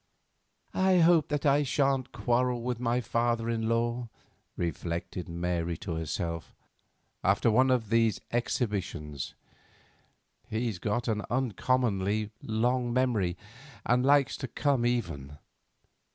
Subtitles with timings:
[0.73, 4.09] "I hope that I shan't quarrel with my father in law,"
[4.57, 6.55] reflected Mary to herself,
[7.23, 9.35] after one of the best of these exhibitions;
[10.49, 13.37] "he's got an uncommonly long memory,
[13.85, 15.37] and likes to come even.